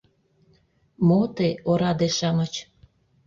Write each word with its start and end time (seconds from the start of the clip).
—Мо 1.07 1.21
те, 1.35 1.47
ораде-шамыч! 1.71 2.53